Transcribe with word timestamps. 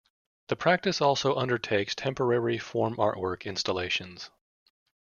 The 0.47 0.55
practice 0.55 0.99
also 0.99 1.35
undertakes 1.35 1.93
temporary 1.93 2.57
for 2.57 2.89
artwork 2.95 3.43
installations. 3.45 4.31